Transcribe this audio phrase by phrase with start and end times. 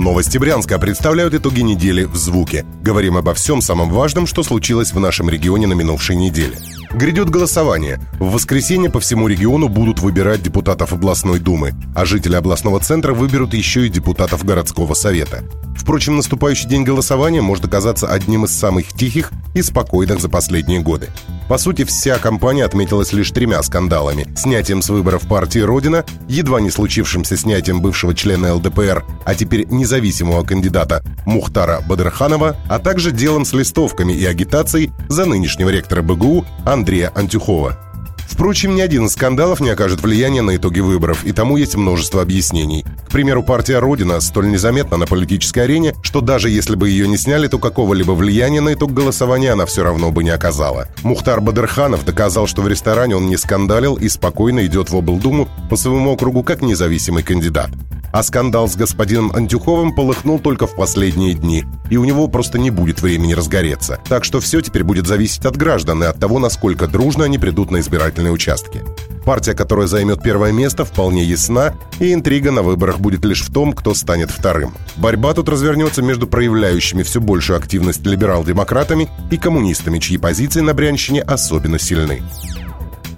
[0.00, 2.64] Новости Брянска представляют итоги недели в звуке.
[2.80, 6.56] Говорим обо всем самом важном, что случилось в нашем регионе на минувшей неделе.
[6.92, 8.00] Грядет голосование.
[8.18, 13.54] В воскресенье по всему региону будут выбирать депутатов областной думы, а жители областного центра выберут
[13.54, 15.44] еще и депутатов городского совета.
[15.76, 21.08] Впрочем, наступающий день голосования может оказаться одним из самых тихих и спокойных за последние годы.
[21.48, 24.26] По сути, вся кампания отметилась лишь тремя скандалами.
[24.36, 30.44] Снятием с выборов партии «Родина», едва не случившимся снятием бывшего члена ЛДПР, а теперь независимого
[30.44, 36.79] кандидата Мухтара Бадрханова, а также делом с листовками и агитацией за нынешнего ректора БГУ Андрея
[37.14, 37.78] Антюхова.
[38.30, 42.22] Впрочем, ни один из скандалов не окажет влияния на итоги выборов, и тому есть множество
[42.22, 42.86] объяснений.
[43.06, 47.18] К примеру, партия «Родина» столь незаметна на политической арене, что даже если бы ее не
[47.18, 50.86] сняли, то какого-либо влияния на итог голосования она все равно бы не оказала.
[51.02, 55.76] Мухтар Бадырханов доказал, что в ресторане он не скандалил и спокойно идет в облдуму по
[55.76, 57.70] своему округу как независимый кандидат.
[58.12, 62.70] А скандал с господином Антюховым полыхнул только в последние дни, и у него просто не
[62.70, 64.00] будет времени разгореться.
[64.08, 67.70] Так что все теперь будет зависеть от граждан и от того, насколько дружно они придут
[67.70, 68.82] на избирательные участки.
[69.24, 73.72] Партия, которая займет первое место, вполне ясна, и интрига на выборах будет лишь в том,
[73.72, 74.74] кто станет вторым.
[74.96, 81.22] Борьба тут развернется между проявляющими все большую активность либерал-демократами и коммунистами, чьи позиции на Брянщине
[81.22, 82.22] особенно сильны.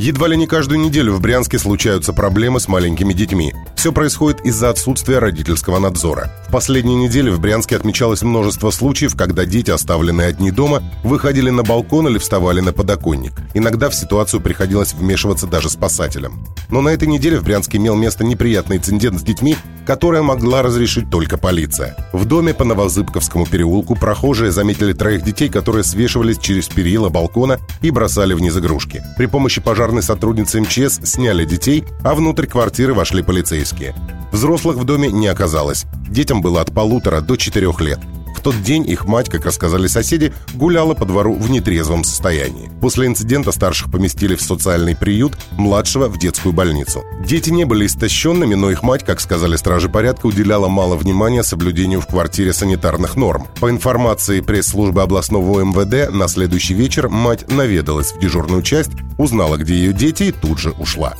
[0.00, 3.52] Едва ли не каждую неделю в Брянске случаются проблемы с маленькими детьми.
[3.76, 6.32] Все происходит из-за отсутствия родительского надзора.
[6.48, 11.64] В последние недели в Брянске отмечалось множество случаев, когда дети, оставленные одни дома, выходили на
[11.64, 13.32] балкон или вставали на подоконник.
[13.52, 16.46] Иногда в ситуацию приходилось вмешиваться даже спасателям.
[16.70, 19.54] Но на этой неделе в Брянске имел место неприятный инцидент с детьми,
[19.90, 21.96] которое могла разрешить только полиция.
[22.12, 27.90] В доме по Новозыбковскому переулку прохожие заметили троих детей, которые свешивались через перила балкона и
[27.90, 29.02] бросали вниз игрушки.
[29.16, 33.96] При помощи пожарной сотрудницы МЧС сняли детей, а внутрь квартиры вошли полицейские.
[34.30, 35.86] Взрослых в доме не оказалось.
[36.08, 37.98] Детям было от полутора до четырех лет.
[38.42, 42.70] Тот день их мать, как рассказали соседи, гуляла по двору в нетрезвом состоянии.
[42.80, 47.04] После инцидента старших поместили в социальный приют, младшего в детскую больницу.
[47.24, 52.00] Дети не были истощенными, но их мать, как сказали стражи порядка, уделяла мало внимания соблюдению
[52.00, 53.46] в квартире санитарных норм.
[53.60, 59.74] По информации пресс-службы областного МВД, на следующий вечер мать наведалась в дежурную часть, узнала, где
[59.74, 61.14] ее дети и тут же ушла.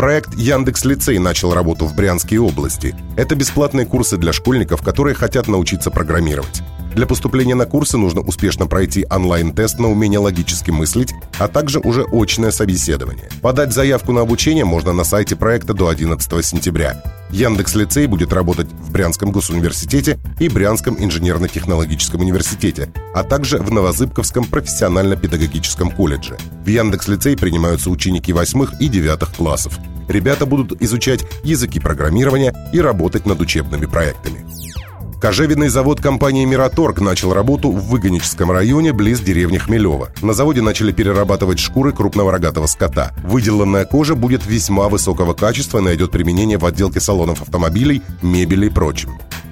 [0.00, 2.94] Проект Яндекс Лицей начал работу в Брянской области.
[3.18, 6.62] Это бесплатные курсы для школьников, которые хотят научиться программировать.
[6.94, 12.06] Для поступления на курсы нужно успешно пройти онлайн-тест на умение логически мыслить, а также уже
[12.10, 13.28] очное собеседование.
[13.42, 17.02] Подать заявку на обучение можно на сайте проекта до 11 сентября.
[17.30, 24.46] Яндекс Лицей будет работать в Брянском госуниверситете и Брянском инженерно-технологическом университете, а также в Новозыбковском
[24.46, 26.38] профессионально-педагогическом колледже.
[26.64, 29.78] В Яндекс Лицей принимаются ученики 8 и 9 классов.
[30.10, 34.44] Ребята будут изучать языки программирования и работать над учебными проектами.
[35.20, 40.08] Кожевенный завод компании «Мираторг» начал работу в Выгоническом районе близ деревни Хмелева.
[40.20, 43.12] На заводе начали перерабатывать шкуры крупного рогатого скота.
[43.22, 48.70] Выделанная кожа будет весьма высокого качества и найдет применение в отделке салонов автомобилей, мебели и
[48.70, 49.10] прочем.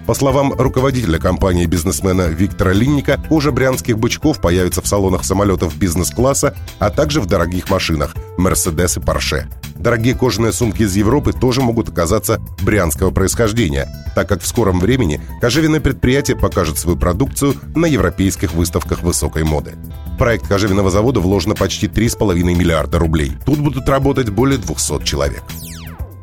[0.08, 6.56] По словам руководителя компании бизнесмена Виктора Линника, кожа брянских бычков появится в салонах самолетов бизнес-класса,
[6.80, 9.48] а также в дорогих машинах «Мерседес» и «Порше».
[9.78, 15.20] Дорогие кожаные сумки из Европы тоже могут оказаться брянского происхождения, так как в скором времени
[15.40, 19.74] кожевенное предприятие покажет свою продукцию на европейских выставках высокой моды.
[20.14, 23.32] В проект кожевенного завода вложено почти 3,5 миллиарда рублей.
[23.46, 25.44] Тут будут работать более 200 человек.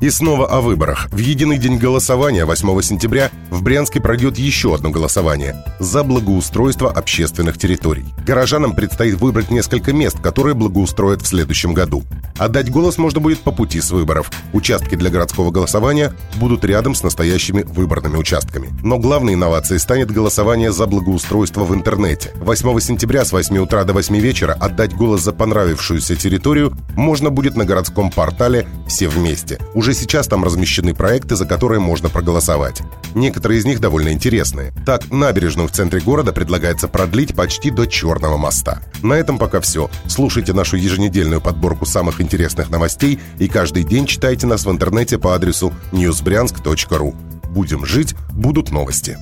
[0.01, 1.07] И снова о выборах.
[1.11, 7.57] В единый день голосования 8 сентября в Брянске пройдет еще одно голосование за благоустройство общественных
[7.57, 8.05] территорий.
[8.25, 12.03] Горожанам предстоит выбрать несколько мест, которые благоустроят в следующем году.
[12.37, 14.29] Отдать голос можно будет по пути с выборов.
[14.51, 18.69] Участки для городского голосования будут рядом с настоящими выборными участками.
[18.83, 22.33] Но главной инновацией станет голосование за благоустройство в интернете.
[22.35, 27.55] 8 сентября с 8 утра до 8 вечера отдать голос за понравившуюся территорию можно будет
[27.55, 29.59] на городском портале «Все вместе».
[29.85, 32.81] Уже сейчас там размещены проекты, за которые можно проголосовать.
[33.13, 34.73] Некоторые из них довольно интересные.
[34.83, 38.81] Так, набережную в центре города предлагается продлить почти до Черного моста.
[39.03, 39.91] На этом пока все.
[40.07, 45.35] Слушайте нашу еженедельную подборку самых интересных новостей и каждый день читайте нас в интернете по
[45.35, 47.13] адресу newsbryansk.ru.
[47.51, 49.19] Будем жить, будут новости.